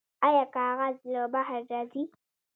[0.27, 2.03] آیا کاغذ له بهر راځي؟